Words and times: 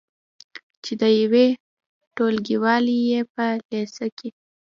چې 0.83 0.93
د 1.01 1.03
یوې 1.21 1.47
ټولګیوالې 2.15 2.97
یې 3.09 3.21
په 3.33 3.45
لیسه 3.69 4.05
کې 4.17 4.29